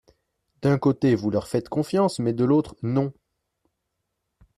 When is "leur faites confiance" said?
1.29-2.17